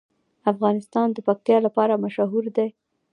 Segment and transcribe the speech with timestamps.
[0.51, 2.67] افغانستان د پکتیا لپاره مشهور دی.